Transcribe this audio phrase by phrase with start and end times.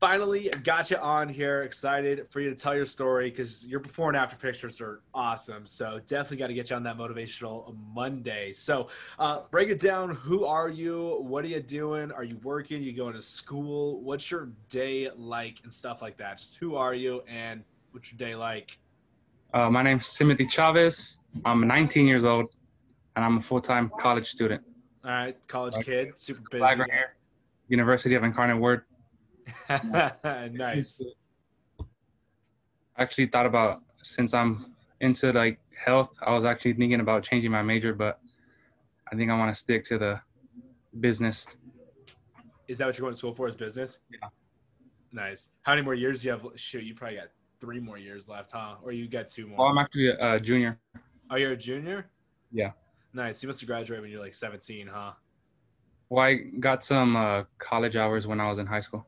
[0.00, 1.62] finally got you on here.
[1.62, 5.66] Excited for you to tell your story because your before and after pictures are awesome.
[5.66, 8.52] So definitely got to get you on that motivational Monday.
[8.52, 8.88] So
[9.18, 10.10] uh, break it down.
[10.10, 11.18] Who are you?
[11.20, 12.12] What are you doing?
[12.12, 12.82] Are you working?
[12.82, 14.00] You going to school?
[14.00, 16.38] What's your day like and stuff like that?
[16.38, 17.62] Just who are you and
[17.92, 18.78] what's your day like?
[19.54, 21.18] Uh, my name's Timothy Chavez.
[21.44, 22.46] I'm 19 years old,
[23.16, 24.62] and I'm a full-time college student.
[25.04, 26.58] All right, college kid, super busy.
[26.58, 27.14] Flag right here.
[27.68, 28.82] University of Incarnate Word.
[30.52, 31.04] nice.
[31.80, 37.50] I actually thought about since I'm into like health, I was actually thinking about changing
[37.50, 38.20] my major, but
[39.10, 40.20] I think I want to stick to the
[41.00, 41.56] business.
[42.66, 43.48] Is that what you're going to school for?
[43.48, 44.00] Is business?
[44.10, 44.28] Yeah.
[45.12, 45.50] Nice.
[45.62, 46.46] How many more years do you have?
[46.56, 47.28] Shoot, you probably got
[47.60, 48.74] three more years left, huh?
[48.82, 49.58] Or you got two more?
[49.58, 50.78] Well, I'm actually a, a junior.
[51.30, 52.10] oh, you're a junior.
[52.52, 52.72] Yeah.
[53.14, 53.42] Nice.
[53.42, 55.12] You must have graduated when you're like 17, huh?
[56.10, 59.06] Well, I got some uh, college hours when I was in high school.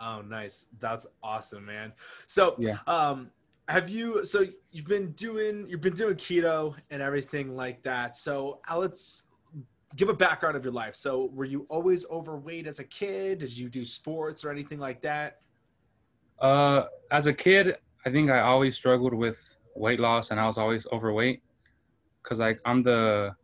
[0.00, 0.66] Oh, nice.
[0.78, 1.92] That's awesome, man.
[2.26, 2.78] So, Yeah.
[2.86, 3.30] um,
[3.68, 4.24] have you?
[4.24, 8.16] So you've been doing you've been doing keto and everything like that.
[8.16, 9.24] So uh, let's
[9.94, 10.94] give a background of your life.
[10.96, 13.38] So were you always overweight as a kid?
[13.38, 15.40] Did you do sports or anything like that?
[16.40, 17.76] Uh, as a kid,
[18.06, 19.38] I think I always struggled with
[19.76, 21.42] weight loss, and I was always overweight.
[22.22, 23.34] Cause like I'm the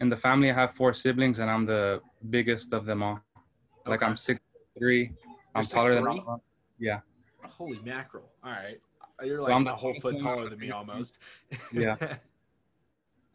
[0.00, 3.20] in the family, I have four siblings, and I'm the biggest of them all.
[3.86, 4.40] Like I'm six
[4.78, 5.12] three.
[5.54, 6.08] I'm You're taller than 6'3"?
[6.10, 6.40] all of them.
[6.78, 7.00] Yeah,
[7.44, 8.30] Holy mackerel!
[8.44, 8.78] All right,
[9.24, 9.52] you're like.
[9.52, 11.20] I'm like the a whole foot taller than me almost.
[11.72, 11.96] Yeah.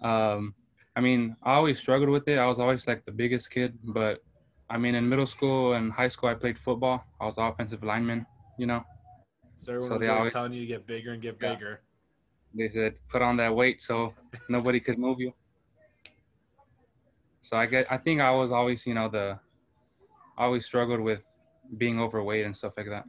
[0.02, 0.53] Um,
[0.97, 2.38] I mean, I always struggled with it.
[2.38, 4.22] I was always like the biggest kid, but
[4.70, 7.05] I mean, in middle school and high school, I played football.
[7.22, 8.25] I was offensive lineman.
[8.59, 8.83] You know,
[9.55, 11.53] so everyone So was they always always- telling you to get bigger and get Yeah.
[11.53, 11.81] bigger.
[12.53, 14.14] they said put on that weight so
[14.50, 15.33] nobody could move you.
[17.42, 19.39] So I get, I think I was always, you know, the,
[20.38, 21.23] I always struggled with
[21.77, 23.05] being overweight and stuff like that.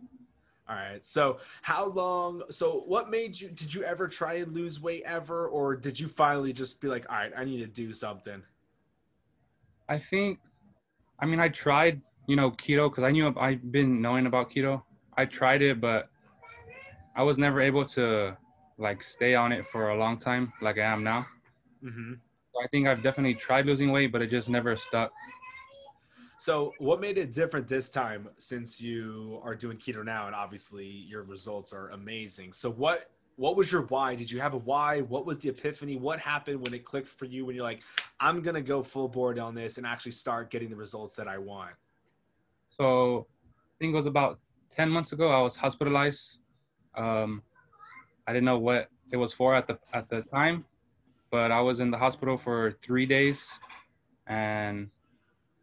[0.69, 1.05] All right.
[1.05, 2.43] So how long?
[2.51, 3.51] So what made you?
[3.51, 7.05] Did you ever try and lose weight ever, or did you finally just be like,
[7.11, 8.43] all right, I need to do something?
[9.89, 10.39] I think,
[11.21, 14.83] I mean, I tried, you know, keto because I knew I've been knowing about keto.
[15.17, 16.09] I tried it, but
[17.15, 18.37] I was never able to
[18.79, 21.27] like stay on it for a long time like I am now.
[21.85, 22.15] Mm-hmm.
[22.15, 25.13] So I think I've definitely tried losing weight, but it just never stuck.
[26.37, 30.87] So what made it different this time since you are doing keto now, and obviously
[30.87, 32.53] your results are amazing.
[32.53, 33.11] So what?
[33.37, 34.15] What was your why?
[34.15, 35.01] Did you have a why?
[35.01, 35.97] What was the epiphany?
[35.97, 37.83] What happened when it clicked for you when you're like,
[38.21, 41.39] I'm gonna go full board on this and actually start getting the results that I
[41.39, 41.73] want?
[42.69, 44.39] So I think it was about
[44.71, 46.39] 10 months ago, I was hospitalized.
[46.97, 47.43] Um,
[48.27, 50.65] I didn't know what it was for at the, at the time,
[51.31, 53.51] but I was in the hospital for three days
[54.27, 54.89] and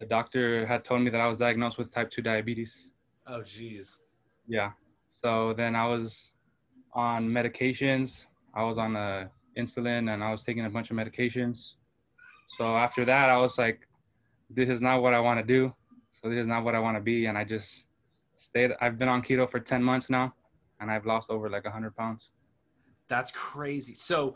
[0.01, 2.89] the doctor had told me that I was diagnosed with type 2 diabetes.
[3.27, 4.01] Oh, geez.
[4.47, 4.71] Yeah.
[5.11, 6.31] So then I was
[6.93, 8.25] on medications.
[8.55, 11.75] I was on uh, insulin and I was taking a bunch of medications.
[12.57, 13.87] So after that, I was like,
[14.49, 15.71] this is not what I want to do.
[16.13, 17.27] So this is not what I want to be.
[17.27, 17.85] And I just
[18.37, 18.71] stayed.
[18.81, 20.33] I've been on keto for 10 months now
[20.79, 22.31] and I've lost over like 100 pounds.
[23.07, 23.93] That's crazy.
[23.93, 24.35] So,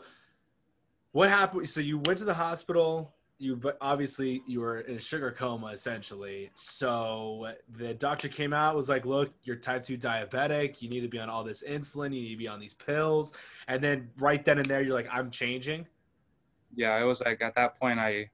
[1.10, 1.68] what happened?
[1.68, 3.15] So you went to the hospital.
[3.38, 6.50] You but obviously you were in a sugar coma essentially.
[6.54, 10.80] So the doctor came out was like, "Look, you're type two diabetic.
[10.80, 12.14] You need to be on all this insulin.
[12.14, 13.34] You need to be on these pills."
[13.68, 15.86] And then right then and there, you're like, "I'm changing."
[16.74, 18.30] Yeah, it was like at that point, I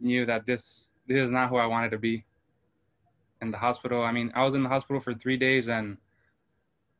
[0.00, 2.24] knew that this, this is not who I wanted to be
[3.42, 4.02] in the hospital.
[4.02, 5.96] I mean, I was in the hospital for three days and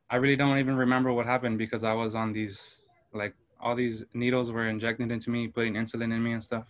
[0.09, 2.81] I really don't even remember what happened because I was on these
[3.13, 6.65] like all these needles were injected into me, putting insulin in me and stuff.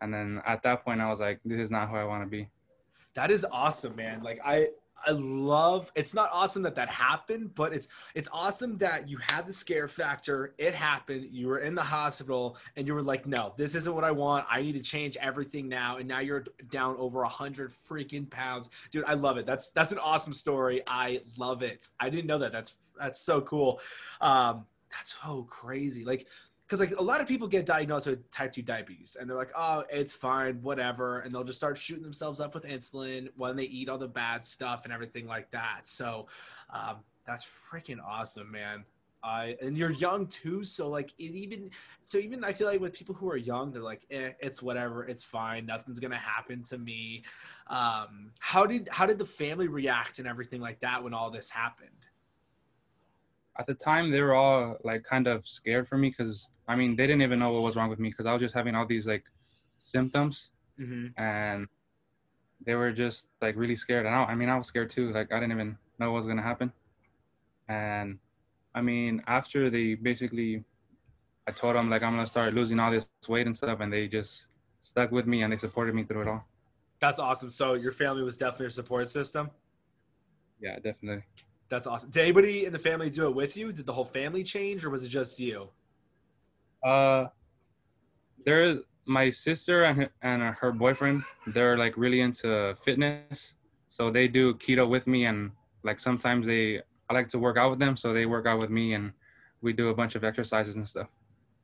[0.00, 2.28] And then at that point, I was like, this is not who I want to
[2.28, 2.48] be.
[3.14, 4.22] That is awesome, man.
[4.22, 4.68] Like I
[5.06, 9.46] I love it's not awesome that that happened, but it's it's awesome that you had
[9.46, 10.54] the scare factor.
[10.58, 11.28] It happened.
[11.30, 14.46] You were in the hospital and you were like, "No, this isn't what I want.
[14.50, 18.70] I need to change everything now." And now you're down over a 100 freaking pounds.
[18.90, 19.46] Dude, I love it.
[19.46, 20.82] That's that's an awesome story.
[20.86, 21.88] I love it.
[22.00, 22.52] I didn't know that.
[22.52, 23.80] That's that's so cool.
[24.20, 26.04] Um that's so crazy.
[26.04, 26.26] Like
[26.66, 29.52] because like a lot of people get diagnosed with type 2 diabetes and they're like
[29.54, 33.64] oh it's fine whatever and they'll just start shooting themselves up with insulin when they
[33.64, 35.86] eat all the bad stuff and everything like that.
[35.86, 36.26] So
[36.70, 36.96] um,
[37.26, 38.84] that's freaking awesome man.
[39.22, 41.70] I and you're young too so like it even
[42.04, 45.04] so even i feel like with people who are young they're like eh, it's whatever
[45.04, 47.24] it's fine nothing's gonna happen to me.
[47.66, 51.50] Um, how did how did the family react and everything like that when all this
[51.50, 52.05] happened
[53.58, 56.96] At the time, they were all like kind of scared for me because I mean,
[56.96, 58.86] they didn't even know what was wrong with me because I was just having all
[58.86, 59.24] these like
[59.78, 60.50] symptoms
[60.80, 61.20] mm-hmm.
[61.20, 61.68] and
[62.64, 64.06] they were just like really scared.
[64.06, 65.12] And I, I mean, I was scared too.
[65.12, 66.72] Like I didn't even know what was gonna happen.
[67.68, 68.18] And
[68.74, 70.64] I mean, after they basically,
[71.48, 74.08] I told them like I'm gonna start losing all this weight and stuff, and they
[74.08, 74.46] just
[74.82, 76.44] stuck with me and they supported me through it all.
[77.00, 77.50] That's awesome.
[77.50, 79.50] So your family was definitely your support system.
[80.60, 81.24] Yeah, definitely.
[81.68, 82.10] That's awesome.
[82.10, 83.72] Did anybody in the family do it with you?
[83.72, 85.68] Did the whole family change, or was it just you?
[86.84, 87.26] Uh,
[88.44, 93.54] there, my sister and her, and her boyfriend, they're like really into fitness,
[93.88, 95.50] so they do keto with me, and
[95.82, 96.80] like sometimes they,
[97.10, 99.12] I like to work out with them, so they work out with me, and
[99.60, 101.08] we do a bunch of exercises and stuff.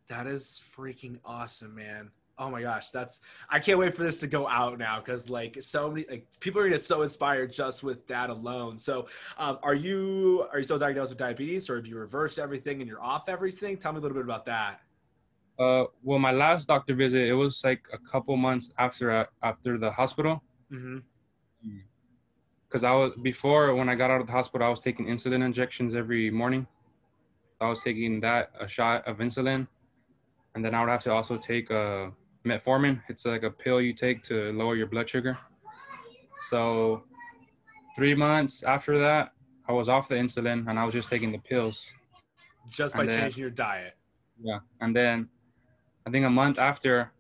[0.09, 2.11] That is freaking awesome, man.
[2.39, 3.21] Oh my gosh, that's
[3.51, 6.61] I can't wait for this to go out now because like so many like people
[6.61, 8.79] are gonna get so inspired just with that alone.
[8.79, 9.07] So,
[9.39, 12.89] um, are you are you still diagnosed with diabetes, or have you reversed everything and
[12.89, 13.77] you're off everything?
[13.77, 14.81] Tell me a little bit about that.
[15.59, 19.77] Uh, well, my last doctor visit, it was like a couple months after uh, after
[19.79, 20.43] the hospital.
[20.73, 20.99] Mm-hmm.
[22.67, 25.45] Because I was before when I got out of the hospital, I was taking insulin
[25.45, 26.67] injections every morning.
[27.61, 29.69] I was taking that a shot of insulin,
[30.55, 32.11] and then I would have to also take a
[32.45, 33.01] metformin.
[33.09, 35.39] It's like a pill you take to lower your blood sugar.
[36.49, 37.05] So,
[37.97, 39.33] three months after that,
[39.69, 41.93] I was off the insulin and I was just taking the pills.
[42.69, 43.95] Just by then- changing your diet.
[44.43, 45.29] Yeah, and then
[46.07, 47.13] I think a month after,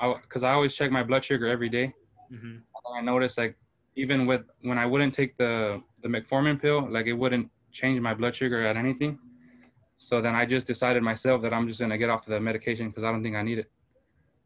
[0.00, 1.92] because I, always check my blood sugar every day.
[2.32, 2.56] Mm-hmm.
[2.96, 3.56] I noticed like
[3.96, 8.14] even with when I wouldn't take the the metformin pill, like it wouldn't change my
[8.14, 9.18] blood sugar at anything.
[9.98, 13.04] So then I just decided myself that I'm just gonna get off the medication because
[13.04, 13.70] I don't think I need it.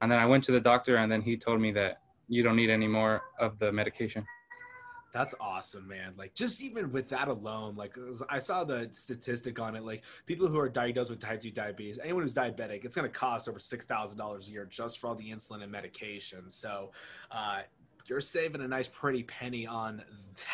[0.01, 2.57] And then I went to the doctor, and then he told me that you don't
[2.57, 4.25] need any more of the medication.
[5.13, 6.13] That's awesome, man.
[6.17, 7.97] Like just even with that alone, like
[8.29, 9.83] I saw the statistic on it.
[9.83, 13.19] Like people who are diagnosed with type two diabetes, anyone who's diabetic, it's going to
[13.19, 16.51] cost over six thousand dollars a year just for all the insulin and medication.
[16.51, 16.91] So
[17.31, 17.61] uh,
[18.07, 20.03] you're saving a nice pretty penny on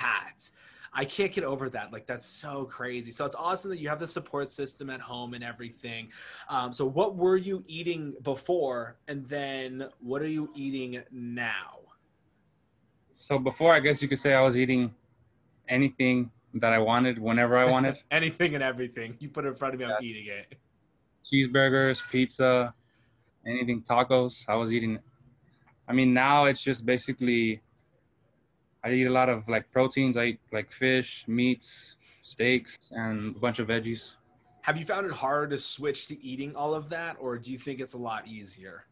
[0.00, 0.48] that.
[0.94, 1.92] I can't get over that.
[1.92, 3.10] Like that's so crazy.
[3.10, 6.08] So it's awesome that you have the support system at home and everything.
[6.48, 11.80] Um, so what were you eating before, and then what are you eating now?
[13.16, 14.94] So before, I guess you could say I was eating
[15.68, 17.96] anything that I wanted whenever I wanted.
[18.12, 20.56] Anything and everything you put in front of me, I'm eating it.
[21.24, 22.72] cheeseburgers, pizza,
[23.44, 24.44] anything tacos.
[24.48, 25.00] I was eating.
[25.88, 27.60] I mean, now it's just basically.
[28.84, 30.16] I eat a lot of like proteins.
[30.16, 34.16] I eat like fish, meats, steaks, and a bunch of veggies.
[34.60, 37.58] Have you found it hard to switch to eating all of that, or do you
[37.58, 38.84] think it's a lot easier?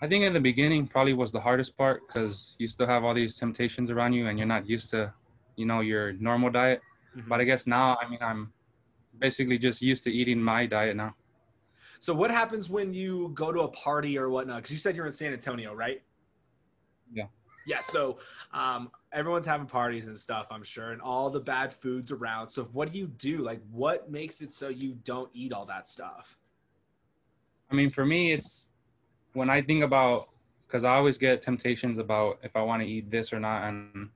[0.00, 3.14] I think in the beginning probably was the hardest part because you still have all
[3.14, 5.12] these temptations around you and you're not used to,
[5.56, 6.80] you know, your normal diet.
[7.16, 7.28] Mm-hmm.
[7.28, 8.52] But I guess now, I mean, I'm
[9.18, 11.16] basically just used to eating my diet now.
[11.98, 14.58] So, what happens when you go to a party or whatnot?
[14.58, 16.00] Because you said you're in San Antonio, right?
[17.12, 17.26] Yeah.
[17.68, 17.80] Yeah.
[17.80, 18.18] So,
[18.54, 22.48] um, everyone's having parties and stuff, I'm sure, and all the bad foods around.
[22.48, 23.38] So, what do you do?
[23.38, 26.38] Like, what makes it so you don't eat all that stuff?
[27.70, 28.70] I mean, for me, it's
[29.34, 30.30] when I think about
[30.66, 34.08] because I always get temptations about if I want to eat this or not, and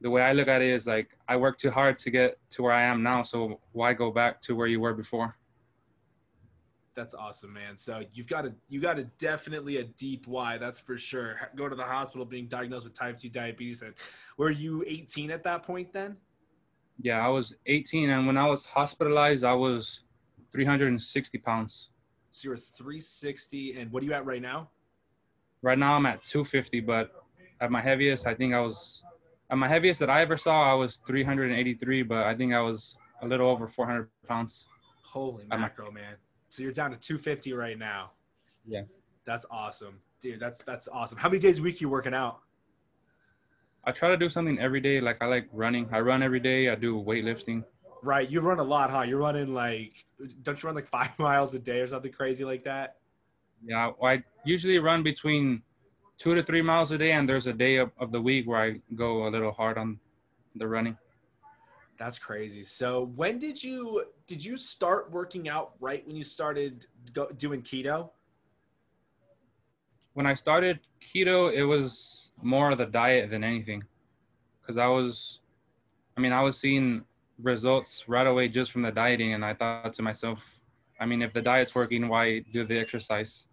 [0.00, 2.62] the way I look at it is like I worked too hard to get to
[2.62, 5.36] where I am now, so why go back to where you were before?
[6.96, 7.76] That's awesome, man.
[7.76, 10.56] So you've got a you got a definitely a deep why.
[10.56, 11.38] That's for sure.
[11.54, 13.82] Go to the hospital, being diagnosed with type two diabetes.
[13.82, 13.92] And
[14.38, 16.16] were you 18 at that point then?
[16.98, 20.00] Yeah, I was 18, and when I was hospitalized, I was
[20.50, 21.90] 360 pounds.
[22.30, 24.70] So you're 360, and what are you at right now?
[25.60, 27.10] Right now, I'm at 250, but
[27.60, 29.02] at my heaviest, I think I was
[29.50, 32.96] at my heaviest that I ever saw, I was 383, but I think I was
[33.20, 34.66] a little over 400 pounds.
[35.02, 36.14] Holy macro, man.
[36.48, 38.12] So you're down to 250 right now.
[38.66, 38.82] Yeah.
[39.24, 40.00] That's awesome.
[40.20, 41.18] Dude, that's that's awesome.
[41.18, 42.40] How many days a week you working out?
[43.84, 45.00] I try to do something every day.
[45.00, 45.88] Like I like running.
[45.92, 46.70] I run every day.
[46.70, 47.64] I do weightlifting.
[48.02, 48.28] Right.
[48.28, 49.02] You run a lot, huh?
[49.02, 50.04] You're running like
[50.42, 52.96] don't you run like five miles a day or something crazy like that?
[53.64, 55.62] Yeah, I usually run between
[56.18, 58.60] two to three miles a day, and there's a day of, of the week where
[58.60, 59.98] I go a little hard on
[60.54, 60.96] the running.
[61.98, 62.62] That's crazy.
[62.62, 67.62] So when did you did you start working out right when you started go, doing
[67.62, 68.10] keto?
[70.12, 73.84] When I started keto, it was more of the diet than anything,
[74.60, 75.40] because I was,
[76.16, 77.04] I mean, I was seeing
[77.42, 80.42] results right away just from the dieting, and I thought to myself,
[81.00, 83.46] I mean, if the diet's working, why do the exercise?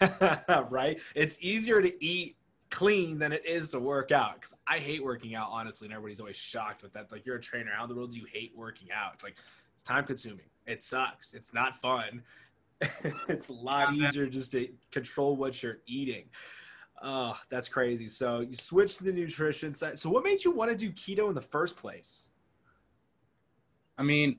[0.70, 0.98] right?
[1.14, 2.36] It's easier to eat
[2.76, 5.86] clean than it is to work out because I hate working out, honestly.
[5.86, 7.10] And everybody's always shocked with that.
[7.10, 7.70] Like, you're a trainer.
[7.74, 9.12] How in the world do you hate working out?
[9.14, 9.36] It's like,
[9.72, 10.44] it's time consuming.
[10.66, 11.32] It sucks.
[11.32, 12.22] It's not fun.
[13.28, 16.24] it's a lot easier just to control what you're eating.
[17.02, 18.08] Oh, that's crazy.
[18.08, 19.98] So you switched to the nutrition side.
[19.98, 22.28] So what made you want to do keto in the first place?
[23.96, 24.38] I mean,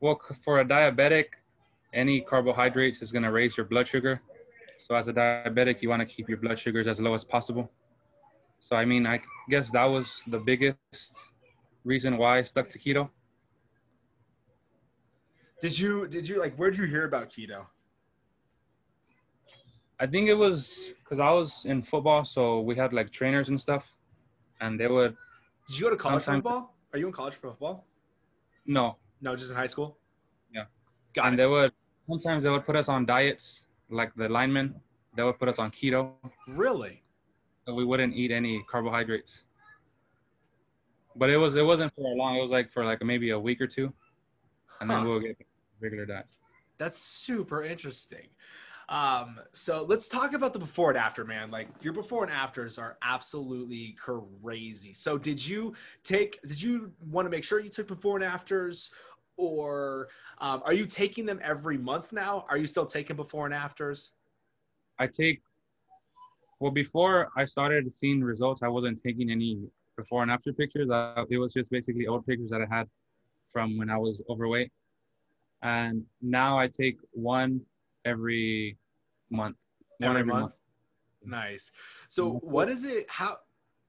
[0.00, 1.24] well, for a diabetic,
[1.94, 4.20] any carbohydrates is going to raise your blood sugar.
[4.76, 7.70] So as a diabetic, you want to keep your blood sugars as low as possible.
[8.60, 11.14] So I mean, I guess that was the biggest
[11.84, 13.08] reason why I stuck to keto.
[15.60, 17.66] Did you did you like where did you hear about keto?
[20.00, 23.60] I think it was because I was in football, so we had like trainers and
[23.60, 23.92] stuff,
[24.60, 25.16] and they would
[25.66, 26.74] Did you go to college football?
[26.92, 27.84] Are you in college for football?
[28.64, 29.98] no, No, just in high school.
[30.52, 30.64] Yeah.
[31.14, 31.38] Got and it.
[31.38, 31.72] they would
[32.08, 34.74] sometimes they would put us on diets, like the linemen,
[35.16, 36.12] they would put us on keto,
[36.46, 37.02] Really?
[37.74, 39.42] We wouldn't eat any carbohydrates.
[41.16, 42.36] But it was it wasn't for a long.
[42.36, 43.92] It was like for like maybe a week or two,
[44.80, 45.04] and then Huh.
[45.04, 45.36] we'll get
[45.80, 46.26] regular diet.
[46.78, 48.28] That's super interesting.
[48.88, 51.50] Um, so let's talk about the before and after, man.
[51.50, 54.92] Like your before and afters are absolutely crazy.
[54.92, 56.40] So did you take?
[56.42, 58.92] Did you want to make sure you took before and afters,
[59.36, 60.08] or
[60.38, 62.46] um, are you taking them every month now?
[62.48, 64.12] Are you still taking before and afters?
[64.98, 65.42] I take
[66.60, 69.58] well before I started seeing results, I wasn't taking any
[69.96, 70.90] before and after pictures.
[70.90, 72.88] Uh, it was just basically old pictures that I had
[73.52, 74.70] from when I was overweight,
[75.62, 77.60] and now I take one
[78.04, 78.76] every
[79.30, 79.56] month.
[79.98, 80.52] One Every month?
[81.24, 81.72] Nice.
[82.08, 82.42] So Mhm.
[82.42, 83.10] what is it?
[83.10, 83.38] How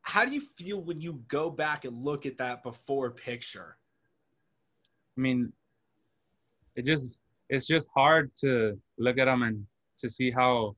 [0.02, 3.78] how do you feel when you go back and look at that before picture?
[5.18, 5.54] I mean,
[6.76, 9.68] it just it's just hard to look at them and
[10.00, 10.76] to see how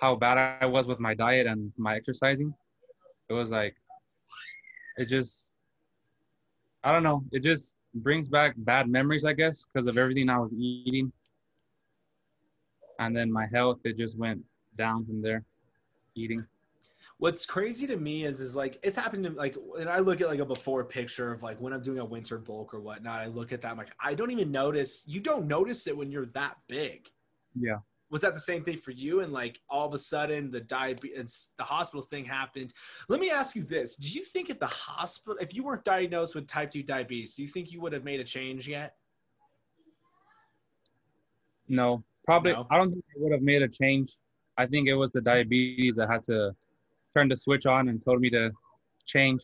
[0.00, 2.54] how bad I was with my diet and my exercising.
[3.28, 3.74] It was like
[4.96, 5.54] it just
[6.84, 7.24] I don't know.
[7.32, 11.12] It just brings back bad memories, I guess, because of everything I was eating.
[13.00, 14.42] And then my health, it just went
[14.78, 15.42] down from there,
[16.14, 16.46] eating.
[17.18, 20.28] What's crazy to me is is like it's happened to like when I look at
[20.28, 23.26] like a before picture of like when I'm doing a winter bulk or whatnot, I
[23.26, 26.26] look at that I'm like I don't even notice you don't notice it when you're
[26.26, 27.08] that big.
[27.58, 27.78] Yeah.
[28.10, 29.20] Was that the same thing for you?
[29.20, 32.72] And like all of a sudden the diabetes the hospital thing happened.
[33.08, 33.96] Let me ask you this.
[33.96, 37.42] Do you think if the hospital if you weren't diagnosed with type 2 diabetes, do
[37.42, 38.94] you think you would have made a change yet?
[41.68, 42.52] No, probably.
[42.52, 42.66] No?
[42.70, 44.16] I don't think I would have made a change.
[44.56, 46.54] I think it was the diabetes that had to
[47.14, 48.52] turn the switch on and told me to
[49.04, 49.42] change.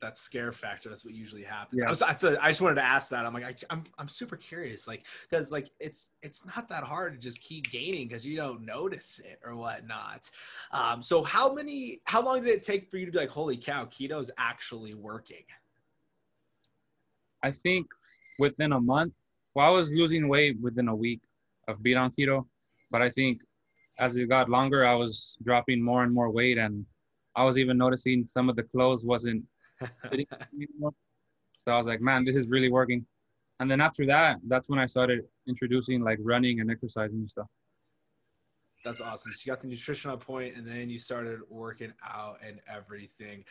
[0.00, 0.88] That scare factor.
[0.88, 1.80] That's what usually happens.
[1.82, 1.88] Yeah.
[1.88, 3.26] I, was, a, I just wanted to ask that.
[3.26, 7.14] I'm like, I, I'm, I'm super curious, like, because like it's, it's not that hard
[7.14, 10.30] to just keep gaining because you don't notice it or whatnot.
[10.72, 13.56] Um, so how many, how long did it take for you to be like, holy
[13.56, 15.44] cow, keto is actually working?
[17.42, 17.86] I think
[18.38, 19.14] within a month,
[19.54, 21.22] well, I was losing weight within a week
[21.66, 22.46] of being on keto,
[22.90, 23.40] but I think
[23.98, 26.86] as it got longer, I was dropping more and more weight, and
[27.34, 29.57] I was even noticing some of the clothes wasn't fitting me anymore.
[31.64, 33.04] So I was like, man, this is really working.
[33.60, 37.46] And then after that, that's when I started introducing like running and exercising and stuff.
[38.84, 39.32] That's awesome.
[39.32, 43.44] So you got the nutrition on point, and then you started working out and everything.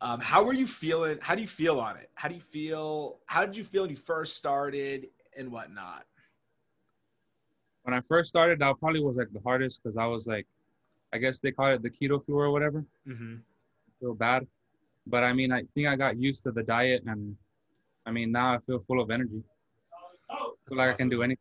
[0.00, 1.18] Um, how were you feeling?
[1.20, 2.10] How do you feel on it?
[2.14, 3.18] How do you feel?
[3.26, 6.04] How did you feel when you first started and whatnot?
[7.82, 10.46] When I first started, that probably was like the hardest because I was like,
[11.12, 12.84] I guess they call it the keto flu or whatever.
[13.08, 13.36] Mm-hmm.
[14.00, 14.46] feel bad.
[15.06, 17.36] But I mean, I think I got used to the diet, and
[18.06, 19.42] I mean, now I feel full of energy.
[20.30, 20.36] I
[20.68, 21.38] feel like I can do anything.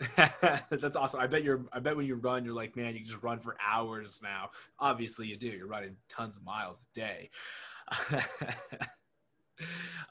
[0.16, 1.20] That's awesome.
[1.20, 1.64] I bet you're.
[1.72, 4.50] I bet when you run, you're like, man, you can just run for hours now.
[4.78, 5.48] Obviously, you do.
[5.48, 7.30] You're running tons of miles a day.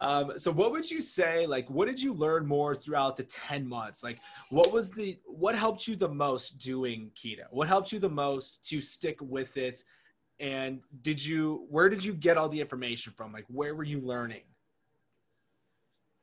[0.02, 1.46] um, so, what would you say?
[1.46, 4.04] Like, what did you learn more throughout the ten months?
[4.04, 4.20] Like,
[4.50, 7.46] what was the what helped you the most doing keto?
[7.52, 9.84] What helped you the most to stick with it?
[10.40, 11.66] And did you?
[11.70, 13.32] Where did you get all the information from?
[13.32, 14.42] Like, where were you learning?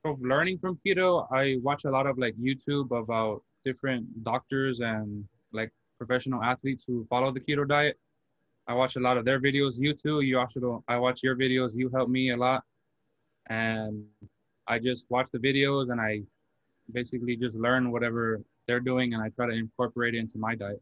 [0.05, 5.27] So learning from keto, I watch a lot of like YouTube about different doctors and
[5.53, 7.99] like professional athletes who follow the keto diet.
[8.67, 9.79] I watch a lot of their videos.
[9.79, 10.21] You too.
[10.21, 11.77] You also I watch your videos.
[11.77, 12.65] You help me a lot,
[13.49, 14.05] and
[14.67, 16.23] I just watch the videos and I
[16.93, 20.81] basically just learn whatever they're doing and I try to incorporate it into my diet.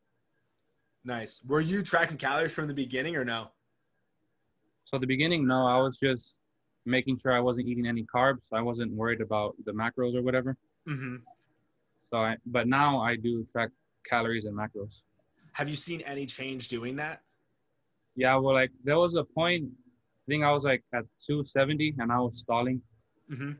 [1.04, 1.42] Nice.
[1.46, 3.48] Were you tracking calories from the beginning or no?
[4.84, 6.38] So at the beginning, no, I was just
[6.86, 8.52] making sure I wasn't eating any carbs.
[8.52, 10.56] I wasn't worried about the macros or whatever.
[10.88, 11.16] Mm-hmm.
[12.10, 13.70] So I, but now I do track
[14.08, 15.00] calories and macros.
[15.52, 17.20] Have you seen any change doing that?
[18.16, 22.10] Yeah, well, like there was a point, I think I was like at 270 and
[22.10, 22.80] I was stalling.
[23.30, 23.52] Mm-hmm.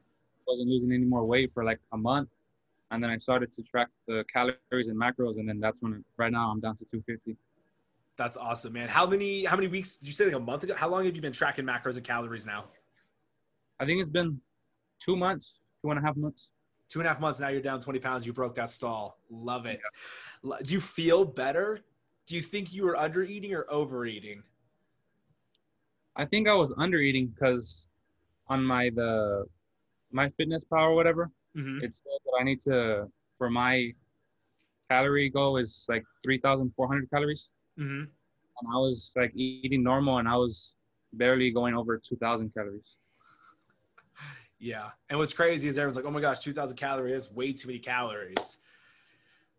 [0.46, 2.30] Wasn't losing any more weight for like a month.
[2.90, 5.38] And then I started to track the calories and macros.
[5.38, 7.36] And then that's when, right now, I'm down to 250.
[8.16, 8.88] That's awesome, man.
[8.88, 10.74] How many how many weeks did you say like a month ago?
[10.74, 12.64] How long have you been tracking macros and calories now?
[13.78, 14.40] I think it's been
[14.98, 16.50] two months, two and a half months.
[16.88, 17.38] Two and a half months.
[17.38, 18.26] Now you're down 20 pounds.
[18.26, 19.18] You broke that stall.
[19.30, 19.80] Love it.
[20.42, 20.56] Yeah.
[20.62, 21.80] Do you feel better?
[22.26, 24.42] Do you think you were under eating or overeating?
[26.16, 27.86] I think I was under eating because
[28.48, 29.46] on my the
[30.10, 31.84] my fitness power whatever, mm-hmm.
[31.84, 33.92] it said that I need to for my
[34.90, 37.50] calorie goal is like 3,400 calories.
[37.78, 38.04] Mm-hmm.
[38.04, 40.74] And I was like eating normal and I was
[41.12, 42.96] barely going over 2,000 calories.
[44.58, 44.88] Yeah.
[45.08, 47.78] And what's crazy is everyone's like, oh my gosh, 2,000 calories is way too many
[47.78, 48.58] calories.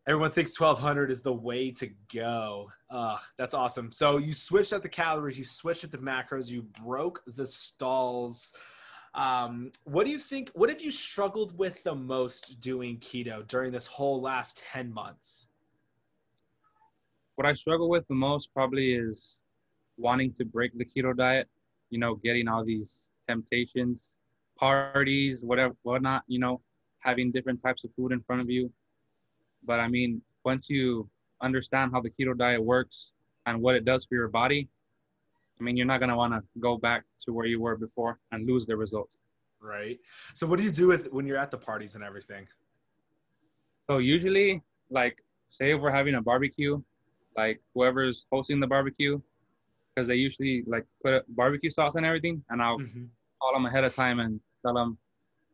[0.07, 2.71] Everyone thinks 1,200 is the way to go.
[2.89, 3.91] Uh, that's awesome.
[3.91, 8.53] So you switched at the calories, you switched at the macros, you broke the stalls.
[9.13, 10.51] Um, what do you think?
[10.53, 15.47] What have you struggled with the most doing keto during this whole last 10 months?
[17.35, 19.43] What I struggle with the most probably is
[19.97, 21.47] wanting to break the keto diet,
[21.89, 24.17] you know, getting all these temptations,
[24.57, 26.61] parties, whatever, whatnot, you know,
[26.99, 28.71] having different types of food in front of you.
[29.65, 31.09] But I mean, once you
[31.41, 33.11] understand how the keto diet works
[33.45, 34.67] and what it does for your body,
[35.59, 38.19] I mean, you're not going to want to go back to where you were before
[38.31, 39.19] and lose the results.
[39.61, 39.99] Right.
[40.33, 42.47] So, what do you do with when you're at the parties and everything?
[43.89, 45.17] So, usually, like,
[45.49, 46.81] say if we're having a barbecue,
[47.35, 49.19] like whoever's hosting the barbecue,
[49.93, 53.05] because they usually like put a barbecue sauce and everything, and I'll mm-hmm.
[53.41, 54.97] call them ahead of time and tell them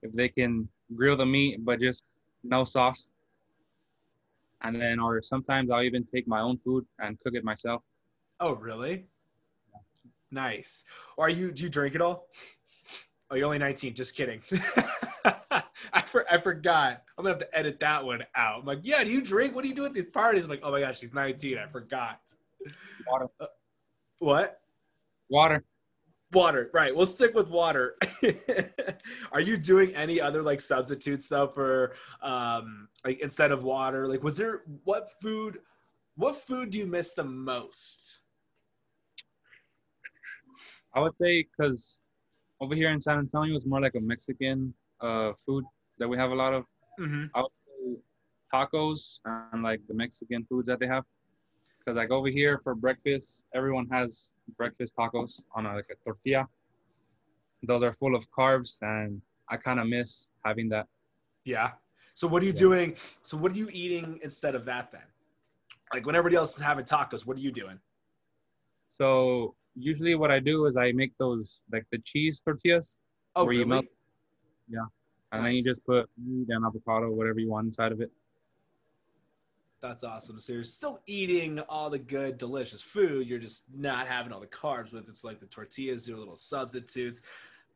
[0.03, 2.03] if they can grill the meat, but just
[2.43, 3.11] no sauce.
[4.61, 7.81] And then, or sometimes I'll even take my own food and cook it myself.
[8.39, 9.05] Oh, really?
[10.35, 10.83] Nice.
[11.15, 11.51] Or are you?
[11.51, 12.27] Do you drink at all?
[13.31, 13.95] Oh, you're only 19.
[13.95, 14.41] Just kidding.
[15.23, 17.03] I, for, I forgot.
[17.17, 18.59] I'm gonna have to edit that one out.
[18.59, 19.03] I'm like, yeah.
[19.03, 19.55] Do you drink?
[19.55, 20.43] What do you do at these parties?
[20.43, 21.57] I'm like, oh my gosh, she's 19.
[21.57, 22.19] I forgot.
[23.07, 23.27] Water.
[23.39, 23.45] Uh,
[24.19, 24.59] what?
[25.29, 25.63] Water.
[26.33, 26.69] Water.
[26.73, 26.93] Right.
[26.93, 27.95] We'll stick with water.
[29.31, 34.05] Are you doing any other like substitutes though for um like instead of water?
[34.09, 35.59] Like, was there what food?
[36.17, 38.19] What food do you miss the most?
[40.95, 41.99] I would say because
[42.61, 45.65] over here in San Antonio, it's more like a Mexican uh, food
[45.99, 46.63] that we have a lot of.
[46.99, 47.25] Mm-hmm.
[47.35, 48.01] I would say
[48.53, 51.03] tacos and like the Mexican foods that they have.
[51.79, 56.47] Because like over here for breakfast, everyone has breakfast tacos on a, like a tortilla.
[57.63, 60.87] Those are full of carbs, and I kind of miss having that.
[61.43, 61.71] Yeah.
[62.13, 62.59] So what are you yeah.
[62.59, 62.95] doing?
[63.21, 65.01] So what are you eating instead of that then?
[65.93, 67.79] Like when everybody else is having tacos, what are you doing?
[68.97, 72.99] So usually what I do is I make those like the cheese tortillas.
[73.35, 73.59] Oh, really?
[73.59, 73.85] You melt,
[74.69, 74.79] yeah.
[75.31, 75.49] And nice.
[75.49, 78.11] then you just put meat and avocado, whatever you want inside of it.
[79.81, 80.39] That's awesome.
[80.39, 83.27] So you're still eating all the good, delicious food.
[83.27, 85.07] You're just not having all the carbs with.
[85.09, 87.21] It's like the tortillas, your little substitutes.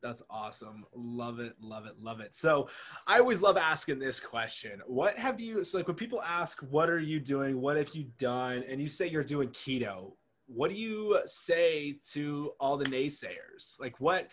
[0.01, 0.86] That's awesome.
[0.95, 2.34] Love it, love it, love it.
[2.34, 2.69] So
[3.05, 4.82] I always love asking this question.
[4.88, 7.60] What have you so like when people ask what are you doing?
[7.60, 8.63] What have you done?
[8.69, 10.13] And you say you're doing keto
[10.53, 13.79] what do you say to all the naysayers?
[13.79, 14.27] Like, what,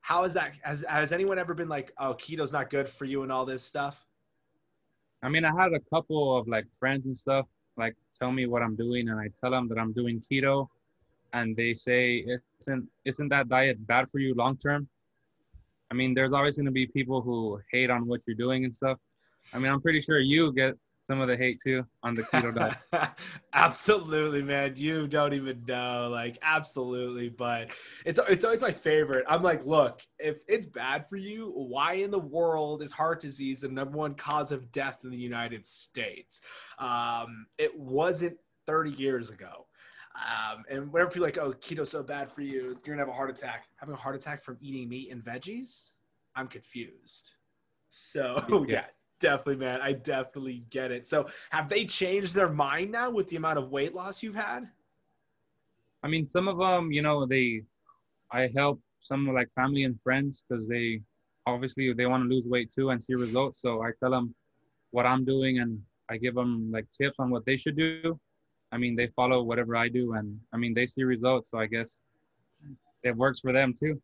[0.00, 0.52] how is that?
[0.62, 3.62] Has, has anyone ever been like, oh, keto's not good for you and all this
[3.62, 4.04] stuff?
[5.22, 7.46] I mean, I had a couple of like friends and stuff
[7.76, 10.66] like tell me what I'm doing, and I tell them that I'm doing keto,
[11.32, 12.26] and they say,
[12.60, 14.88] isn't isn't that diet bad for you long term?
[15.90, 18.74] I mean, there's always going to be people who hate on what you're doing and
[18.74, 18.98] stuff.
[19.52, 22.54] I mean, I'm pretty sure you get some of the hate too on the keto
[22.54, 23.10] diet.
[23.52, 24.74] absolutely, man.
[24.76, 27.28] You don't even know, like, absolutely.
[27.28, 27.72] But
[28.06, 29.24] it's it's always my favorite.
[29.28, 33.62] I'm like, look, if it's bad for you, why in the world is heart disease
[33.62, 36.40] the number one cause of death in the United States?
[36.78, 38.38] Um, it wasn't
[38.68, 39.66] 30 years ago.
[40.14, 43.08] Um, and whenever people are like, oh, keto's so bad for you, you're gonna have
[43.08, 43.64] a heart attack.
[43.80, 45.94] Having a heart attack from eating meat and veggies,
[46.36, 47.32] I'm confused.
[47.88, 48.84] So yeah,
[49.22, 49.80] definitely, man.
[49.80, 51.06] I definitely get it.
[51.06, 54.68] So, have they changed their mind now with the amount of weight loss you've had?
[56.02, 57.62] I mean, some of them, you know, they,
[58.30, 61.00] I help some like family and friends because they
[61.46, 63.60] obviously they want to lose weight too and see results.
[63.60, 64.34] So I tell them
[64.90, 65.80] what I'm doing and
[66.10, 68.18] I give them like tips on what they should do.
[68.70, 71.50] I mean, they follow whatever I do and I mean, they see results.
[71.50, 72.02] So I guess
[73.02, 74.00] it works for them too.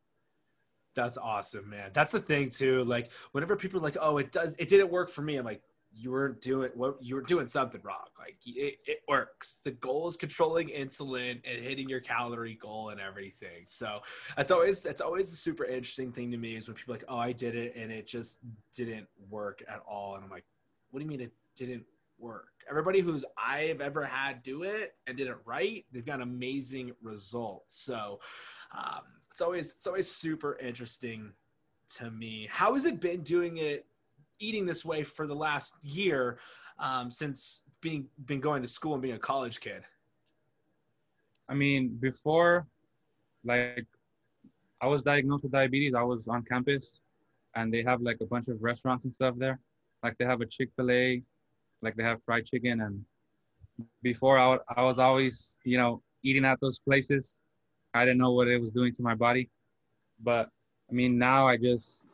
[0.98, 1.90] That's awesome, man.
[1.94, 2.82] That's the thing too.
[2.82, 5.36] Like whenever people are like, "Oh, it does," it didn't work for me.
[5.36, 8.08] I'm like, you were doing what you were doing something wrong.
[8.18, 9.60] Like it, it works.
[9.64, 13.62] The goal is controlling insulin and hitting your calorie goal and everything.
[13.66, 14.00] So
[14.36, 17.18] that's always that's always a super interesting thing to me is when people like, "Oh,
[17.18, 18.40] I did it and it just
[18.74, 20.46] didn't work at all," and I'm like,
[20.90, 21.84] "What do you mean it didn't
[22.18, 22.48] work.
[22.68, 27.80] Everybody who's I've ever had do it and did it right, they've got amazing results.
[27.80, 28.18] So
[28.76, 29.02] um,
[29.38, 31.32] it's always it's always super interesting
[31.96, 32.48] to me.
[32.50, 33.86] How has it been doing it,
[34.40, 36.40] eating this way for the last year
[36.80, 39.84] um, since being been going to school and being a college kid?
[41.48, 42.66] I mean, before,
[43.44, 43.86] like,
[44.82, 45.94] I was diagnosed with diabetes.
[45.94, 46.94] I was on campus,
[47.54, 49.60] and they have like a bunch of restaurants and stuff there.
[50.02, 51.22] Like they have a Chick Fil A,
[51.80, 53.04] like they have fried chicken, and
[54.02, 57.38] before I, I was always, you know, eating at those places.
[57.98, 59.50] I didn't know what it was doing to my body,
[60.22, 60.48] but
[60.90, 62.06] I mean, now I just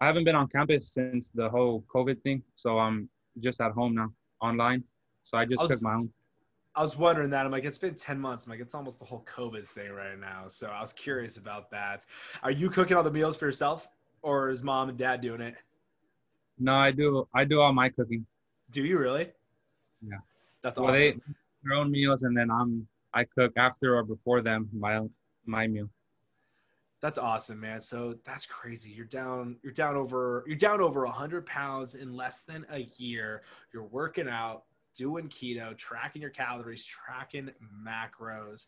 [0.00, 3.08] I haven't been on campus since the whole COVID thing, so I'm
[3.40, 4.84] just at home now, online.
[5.22, 6.10] So I just I was, cook my own.
[6.74, 7.44] I was wondering that.
[7.44, 8.46] I'm like, it's been 10 months.
[8.46, 10.44] I'm like, it's almost the whole COVID thing right now.
[10.48, 12.06] So I was curious about that.
[12.42, 13.88] Are you cooking all the meals for yourself,
[14.22, 15.54] or is mom and dad doing it?
[16.58, 17.26] No, I do.
[17.34, 18.26] I do all my cooking.
[18.70, 19.28] Do you really?
[20.00, 20.18] Yeah.
[20.62, 21.02] That's well, awesome.
[21.02, 21.20] They
[21.62, 25.00] their own meals, and then I'm I cook after or before them my
[25.44, 25.90] my meal.
[27.00, 27.80] That's awesome, man.
[27.80, 28.90] So that's crazy.
[28.90, 29.56] You're down.
[29.62, 30.44] You're down over.
[30.46, 33.42] You're down over hundred pounds in less than a year.
[33.72, 37.50] You're working out, doing keto, tracking your calories, tracking
[37.86, 38.66] macros.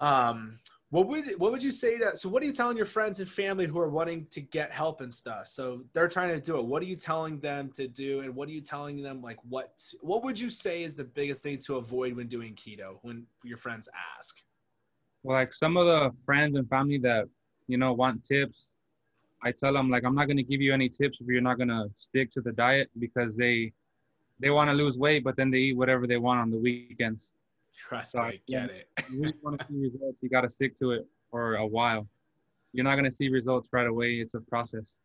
[0.00, 0.58] Um,
[0.90, 2.18] what would what would you say that?
[2.18, 5.00] so what are you telling your friends and family who are wanting to get help
[5.00, 5.46] and stuff?
[5.46, 6.64] So they're trying to do it.
[6.64, 9.80] What are you telling them to do and what are you telling them like what
[10.00, 13.56] what would you say is the biggest thing to avoid when doing keto when your
[13.56, 14.38] friends ask?
[15.22, 17.26] Well like some of the friends and family that
[17.70, 18.72] you know want tips
[19.44, 21.56] i tell them like i'm not going to give you any tips if you're not
[21.56, 23.72] going to stick to the diet because they
[24.40, 27.32] they want to lose weight but then they eat whatever they want on the weekends
[27.76, 28.88] Trust me, I get it.
[29.10, 32.06] you want to see results, you got to stick to it for a while.
[32.72, 34.14] You're not going to see results right away.
[34.14, 34.96] It's a process.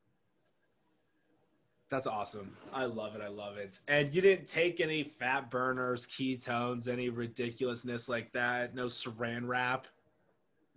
[1.89, 2.55] That's awesome.
[2.73, 3.21] I love it.
[3.21, 3.79] I love it.
[3.87, 8.73] And you didn't take any fat burners, ketones, any ridiculousness like that.
[8.73, 9.87] No saran wrap.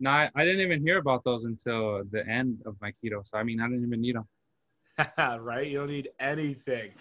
[0.00, 3.26] No, I, I didn't even hear about those until the end of my keto.
[3.26, 4.28] So I mean, I didn't even need them.
[5.42, 5.66] right?
[5.66, 6.92] You don't need anything.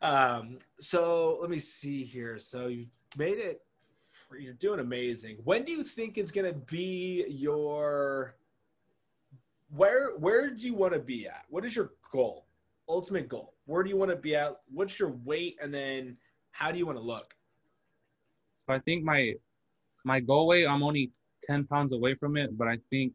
[0.00, 2.38] Um, so let me see here.
[2.38, 3.60] So you've made it
[4.38, 5.38] you're doing amazing.
[5.44, 8.36] When do you think is going to be your
[9.74, 11.44] where where do you want to be at?
[11.48, 12.46] What is your goal?
[12.88, 13.54] Ultimate goal.
[13.66, 14.56] Where do you want to be at?
[14.70, 16.16] What's your weight and then
[16.52, 17.34] how do you want to look?
[18.68, 19.34] I think my
[20.04, 23.14] my goal weight I'm only 10 pounds away from it, but I think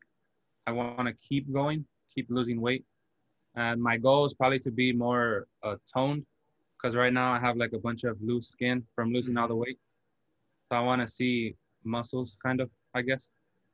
[0.68, 2.86] I want to keep going, keep losing weight.
[3.56, 6.26] And my goal is probably to be more uh, toned
[6.80, 9.56] because right now I have like a bunch of loose skin from losing all the
[9.56, 9.80] weight.
[10.72, 13.34] So I want to see muscles, kind of, I guess.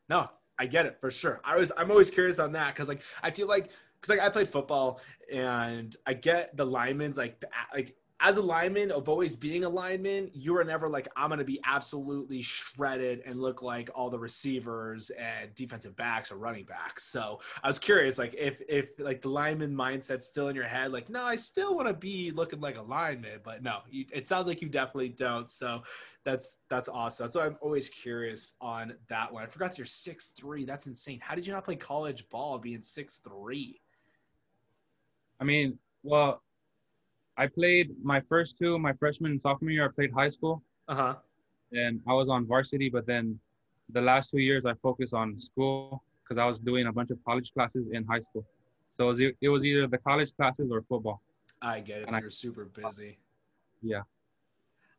[0.09, 0.27] No,
[0.57, 1.41] I get it for sure.
[1.43, 4.29] I was, I'm always curious on that because, like, I feel like, because like I
[4.29, 9.65] played football and I get the linemen's like, like as a lineman of always being
[9.65, 13.89] a lineman, you are never like, I'm going to be absolutely shredded and look like
[13.93, 17.03] all the receivers and defensive backs or running backs.
[17.03, 20.93] So I was curious, like, if, if like the lineman mindset's still in your head,
[20.93, 24.29] like, no, I still want to be looking like a lineman, but no, you, it
[24.29, 25.49] sounds like you definitely don't.
[25.49, 25.83] So
[26.23, 27.29] that's, that's awesome.
[27.29, 29.43] So I'm always curious on that one.
[29.43, 30.63] I forgot you're six three.
[30.63, 31.19] That's insane.
[31.21, 33.81] How did you not play college ball being six three?
[35.37, 36.41] I mean, well,
[37.37, 39.85] I played my first two, my freshman and sophomore year.
[39.85, 40.61] I played high school.
[40.87, 41.15] Uh huh.
[41.73, 43.39] And I was on varsity, but then
[43.89, 47.23] the last two years I focused on school because I was doing a bunch of
[47.25, 48.45] college classes in high school.
[48.93, 51.21] So it was, it was either the college classes or football.
[51.61, 52.11] I get it.
[52.11, 53.17] So you're super busy.
[53.81, 54.01] Yeah.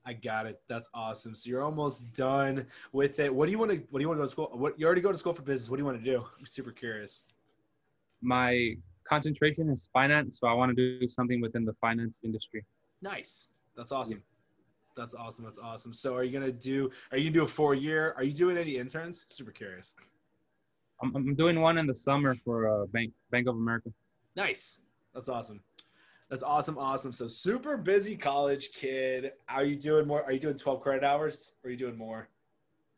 [0.05, 0.61] I got it.
[0.69, 1.35] That's awesome.
[1.35, 3.35] So you're almost done with it.
[3.35, 3.79] What do you want to?
[3.91, 4.51] What do you want to go to school?
[4.53, 5.69] What you already go to school for business?
[5.69, 6.25] What do you want to do?
[6.39, 7.25] I'm super curious.
[8.23, 8.77] My
[9.09, 12.65] concentration is finance, so I want to do something within the finance industry.
[13.03, 13.49] Nice.
[13.77, 14.19] That's awesome.
[14.19, 14.37] Yeah.
[14.97, 15.45] That's awesome.
[15.45, 15.93] That's awesome.
[15.93, 16.91] So are you gonna do?
[17.13, 18.15] Are you gonna do a four year?
[18.17, 19.27] Are you doing any interns?
[19.29, 19.93] Super curious.
[21.03, 23.91] I'm, I'm doing one in the summer for uh, Bank Bank of America.
[24.35, 24.81] Nice.
[25.15, 25.61] That's awesome.
[26.31, 26.79] That's awesome.
[26.79, 27.13] Awesome.
[27.13, 29.33] So super busy college kid.
[29.49, 30.25] Are you doing more?
[30.25, 31.53] Are you doing 12 credit hours?
[31.63, 32.29] Or are you doing more?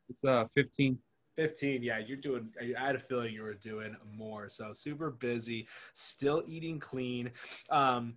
[0.08, 0.98] It's uh 15.
[1.38, 4.48] 15 yeah you're doing i had a feeling you were doing more.
[4.48, 7.30] So super busy still eating clean.
[7.70, 8.14] Um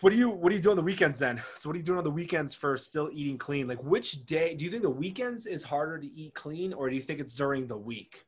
[0.00, 1.42] what do you what do you do on the weekends then?
[1.56, 3.66] So what are you doing on the weekends for still eating clean?
[3.66, 6.94] Like which day do you think the weekends is harder to eat clean or do
[6.94, 8.24] you think it's during the week?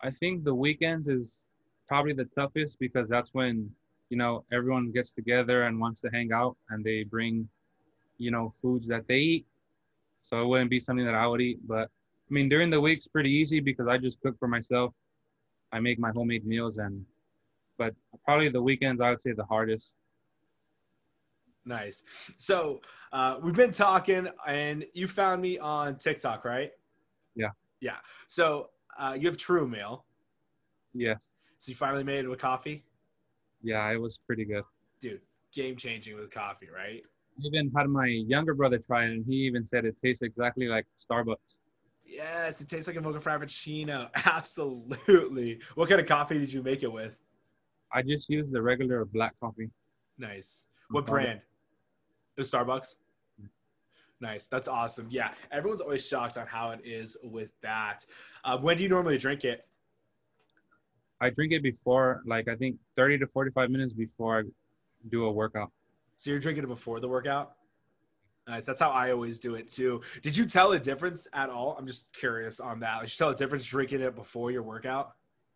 [0.00, 1.44] I think the weekends is
[1.86, 3.70] probably the toughest because that's when
[4.08, 7.50] you know everyone gets together and wants to hang out and they bring
[8.16, 9.46] you know foods that they eat.
[10.22, 11.90] So it wouldn't be something that i would eat but
[12.30, 14.92] I mean, during the week's pretty easy because I just cook for myself.
[15.72, 17.04] I make my homemade meals, and
[17.78, 19.96] but probably the weekends I would say the hardest.
[21.64, 22.02] Nice.
[22.38, 22.80] So
[23.12, 26.72] uh, we've been talking, and you found me on TikTok, right?
[27.34, 27.50] Yeah.
[27.80, 27.96] Yeah.
[28.26, 30.04] So uh, you have True Meal.
[30.94, 31.30] Yes.
[31.58, 32.84] So you finally made it with coffee,
[33.62, 34.64] Yeah, it was pretty good.
[35.00, 35.20] dude.
[35.52, 37.02] Game changing with coffee, right?
[37.38, 40.66] I even had my younger brother try it, and he even said it tastes exactly
[40.68, 41.58] like Starbucks.
[42.08, 44.08] Yes, it tastes like a mocha frappuccino.
[44.24, 45.60] Absolutely.
[45.74, 47.12] What kind of coffee did you make it with?
[47.92, 49.70] I just used the regular black coffee.
[50.16, 50.66] Nice.
[50.90, 51.40] What brand?
[52.36, 52.94] It was Starbucks.
[54.20, 54.48] Nice.
[54.48, 55.06] That's awesome.
[55.10, 55.30] Yeah.
[55.52, 58.04] Everyone's always shocked on how it is with that.
[58.42, 59.66] Uh, when do you normally drink it?
[61.20, 64.42] I drink it before, like I think 30 to 45 minutes before I
[65.08, 65.72] do a workout.
[66.16, 67.54] So you're drinking it before the workout?
[68.48, 68.64] Nice.
[68.64, 70.00] That's how I always do it too.
[70.22, 71.76] Did you tell a difference at all?
[71.78, 73.00] I'm just curious on that.
[73.02, 75.12] Did you tell a difference drinking it before your workout?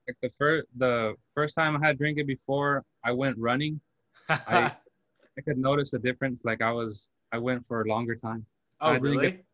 [0.06, 3.80] Like the first, the first time I had drink it before I went running,
[4.28, 4.72] I-
[5.38, 6.44] I could notice a difference.
[6.44, 8.44] Like I was, I went for a longer time.
[8.82, 9.30] oh, really?
[9.30, 9.44] get-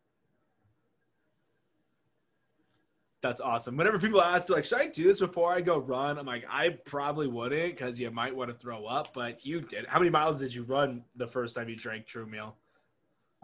[3.21, 3.77] That's awesome.
[3.77, 6.17] Whenever people ask, like, should I do this before I go run?
[6.17, 9.85] I'm like, I probably wouldn't because you might want to throw up, but you did.
[9.87, 12.55] How many miles did you run the first time you drank True Meal?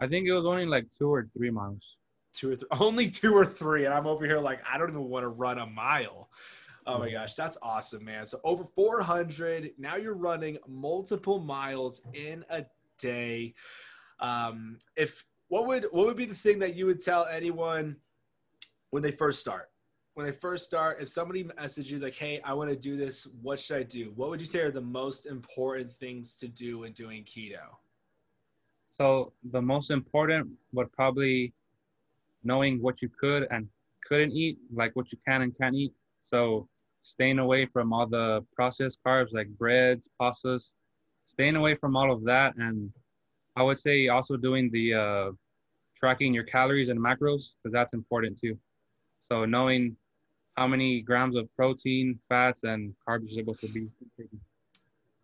[0.00, 1.96] I think it was only like two or three miles.
[2.34, 3.84] Two or three, only two or three.
[3.84, 6.28] And I'm over here like, I don't even want to run a mile.
[6.86, 8.26] Oh my gosh, that's awesome, man.
[8.26, 9.72] So over 400.
[9.76, 12.64] Now you're running multiple miles in a
[12.98, 13.54] day.
[14.20, 17.96] Um, if what would what would be the thing that you would tell anyone
[18.90, 19.68] when they first start?
[20.14, 23.26] When they first start, if somebody messaged you like, "Hey, I want to do this.
[23.42, 26.78] What should I do?" What would you say are the most important things to do
[26.78, 27.76] when doing keto?
[28.96, 31.52] So the most important would probably
[32.44, 33.68] knowing what you could and
[34.08, 35.92] couldn't eat, like what you can and can't eat.
[36.22, 36.66] So
[37.02, 40.72] staying away from all the processed carbs like breads, pastas,
[41.26, 42.56] staying away from all of that.
[42.56, 42.90] And
[43.54, 45.30] I would say also doing the uh,
[45.94, 48.56] tracking your calories and macros because that's important too.
[49.20, 49.94] So knowing
[50.56, 54.40] how many grams of protein, fats, and carbs you're supposed to be taking.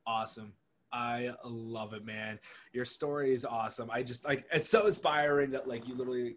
[0.06, 0.52] Awesome.
[0.92, 2.38] I love it, man.
[2.72, 3.90] Your story is awesome.
[3.90, 6.36] I just like it's so inspiring that like you literally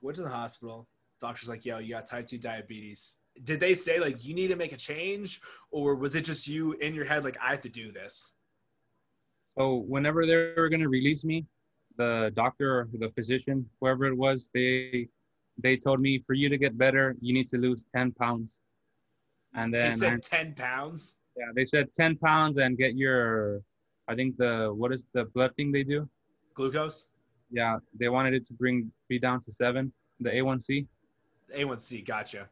[0.00, 0.88] went to the hospital.
[1.20, 3.18] Doctor's like, yo, you got type 2 diabetes.
[3.44, 5.40] Did they say like you need to make a change?
[5.70, 8.32] Or was it just you in your head like I have to do this?
[9.58, 11.44] So whenever they were gonna release me,
[11.96, 15.08] the doctor, or the physician, whoever it was, they
[15.58, 18.60] they told me for you to get better, you need to lose 10 pounds.
[19.54, 21.16] And then They said I- 10 pounds.
[21.36, 23.60] yeah, they said 10 pounds and get your,
[24.10, 26.08] I think the what is the blood thing they do?
[26.54, 27.06] Glucose?
[27.52, 30.86] Yeah, they wanted it to bring me down to seven, the A1C,
[31.56, 32.48] A1C, gotcha.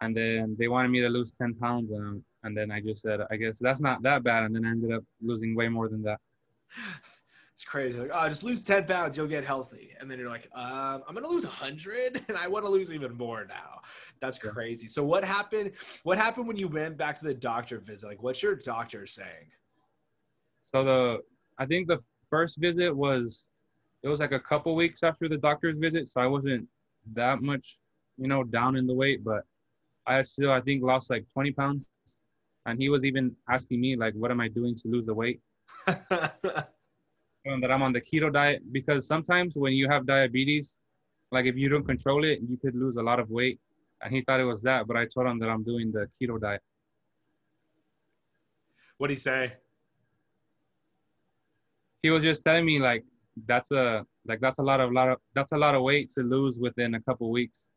[0.00, 3.20] and then they wanted me to lose 10 pounds, and and then I just said,
[3.30, 6.02] I guess that's not that bad, and then I ended up losing way more than
[6.02, 6.20] that.
[7.54, 8.00] It's crazy.
[8.00, 9.94] Like, oh, just lose 10 pounds, you'll get healthy.
[10.00, 13.16] And then you're like, um, I'm gonna lose 100 and I want to lose even
[13.16, 13.80] more now.
[14.20, 14.88] That's crazy.
[14.88, 15.70] So what happened?
[16.02, 18.08] What happened when you went back to the doctor visit?
[18.08, 19.52] Like, what's your doctor saying?
[20.74, 21.18] So the
[21.56, 23.46] I think the first visit was
[24.02, 26.66] it was like a couple weeks after the doctor's visit, so I wasn't
[27.12, 27.78] that much,
[28.18, 29.44] you know, down in the weight, but
[30.04, 31.86] I still I think lost like 20 pounds.
[32.66, 35.40] And he was even asking me like, what am I doing to lose the weight?
[37.46, 40.78] And that I'm on the keto diet because sometimes when you have diabetes,
[41.30, 43.60] like if you don't control it, you could lose a lot of weight.
[44.00, 46.40] And he thought it was that, but I told him that I'm doing the keto
[46.40, 46.62] diet.
[48.96, 49.52] What'd he say?
[52.04, 53.02] He was just telling me like
[53.46, 56.20] that's a like that's a lot of lot of that's a lot of weight to
[56.20, 57.70] lose within a couple weeks.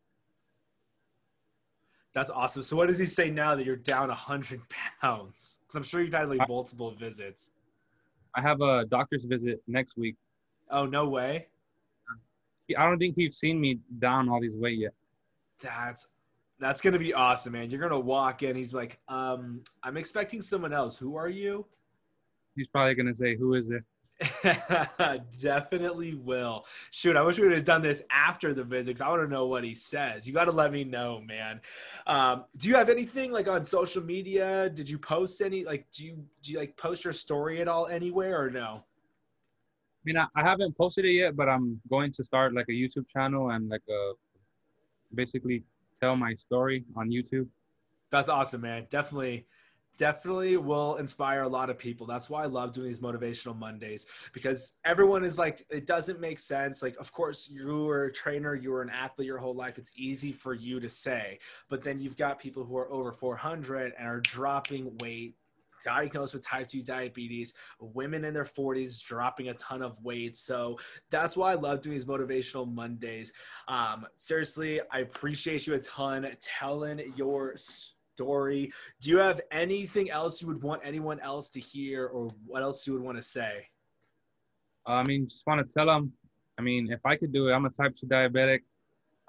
[2.14, 2.62] That's awesome.
[2.62, 4.60] So what does he say now that you're down 100
[5.00, 5.60] pounds?
[5.62, 7.52] Because I'm sure you've had like multiple visits.
[8.34, 10.16] I have a doctor's visit next week.
[10.70, 11.46] Oh, no way.
[12.76, 14.92] I don't think he's seen me down all these weight yet.
[15.62, 16.08] That's
[16.60, 17.70] that's gonna be awesome, man.
[17.70, 18.56] You're gonna walk in.
[18.56, 20.98] He's like, um, I'm expecting someone else.
[20.98, 21.64] Who are you?
[22.56, 23.84] He's probably gonna say, "Who is it?"
[25.40, 26.66] Definitely will.
[26.90, 29.46] Shoot, I wish we would have done this after the visit I want to know
[29.46, 30.26] what he says.
[30.26, 31.60] You got to let me know, man.
[32.06, 34.70] Um, do you have anything like on social media?
[34.70, 35.64] Did you post any?
[35.64, 38.84] Like, do you do you like post your story at all anywhere or no?
[38.84, 42.72] I mean, I, I haven't posted it yet, but I'm going to start like a
[42.72, 44.12] YouTube channel and like a
[45.14, 45.64] basically
[46.00, 47.48] tell my story on YouTube.
[48.10, 48.86] That's awesome, man.
[48.90, 49.46] Definitely,
[49.98, 52.06] definitely will inspire a lot of people.
[52.06, 56.38] That's why I love doing these motivational Mondays because everyone is like, it doesn't make
[56.38, 56.82] sense.
[56.82, 59.78] Like, of course, you were a trainer, you were an athlete your whole life.
[59.78, 63.92] It's easy for you to say, but then you've got people who are over 400
[63.98, 65.34] and are dropping weight
[65.84, 70.36] diagnosed with type 2 diabetes, women in their 40s dropping a ton of weight.
[70.36, 70.78] So
[71.10, 73.32] that's why I love doing these motivational Mondays.
[73.68, 77.94] Um, seriously, I appreciate you a ton telling your story.
[78.18, 82.86] Do you have anything else you would want anyone else to hear, or what else
[82.86, 83.68] you would want to say?
[84.86, 86.12] Uh, I mean, just want to tell them.
[86.58, 88.60] I mean, if I could do it, I'm a type 2 diabetic.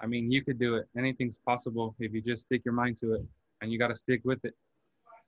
[0.00, 0.86] I mean, you could do it.
[0.96, 3.22] Anything's possible if you just stick your mind to it,
[3.60, 4.54] and you got to stick with it.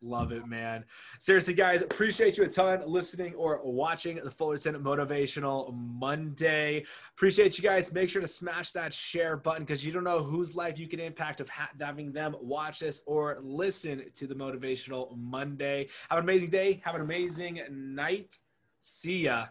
[0.04, 0.84] Love it, man.
[1.20, 6.84] Seriously, guys, appreciate you a ton listening or watching the Fullerton Motivational Monday.
[7.16, 7.92] Appreciate you guys.
[7.92, 10.98] Make sure to smash that share button because you don't know whose life you can
[10.98, 15.88] impact of ha- having them watch this or listen to the Motivational Monday.
[16.08, 16.82] Have an amazing day.
[16.84, 18.36] Have an amazing night.
[18.80, 19.46] See ya.